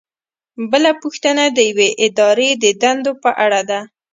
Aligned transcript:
بله 0.71 0.91
پوښتنه 1.01 1.43
د 1.49 1.57
یوې 1.69 1.89
ادارې 2.05 2.49
د 2.63 2.65
دندو 2.81 3.11
په 3.23 3.29
اړه 3.45 3.61
ده. 3.69 3.79